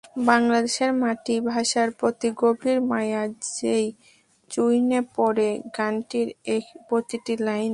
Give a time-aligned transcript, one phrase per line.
[0.29, 3.23] বাংলাদেশের মাটি, ভাষার প্রতি গভীর মায়া
[3.49, 3.83] যেন
[4.51, 6.27] চুইয়ে পড়ে গানটির
[6.87, 7.69] প্রতিটি লাইনে।